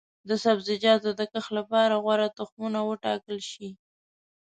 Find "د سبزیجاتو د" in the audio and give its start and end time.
0.29-1.21